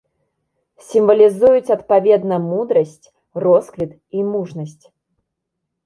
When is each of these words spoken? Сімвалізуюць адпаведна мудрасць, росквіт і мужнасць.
Сімвалізуюць 0.87 1.73
адпаведна 1.77 2.35
мудрасць, 2.49 2.99
росквіт 3.47 3.91
і 4.17 4.31
мужнасць. 4.35 4.85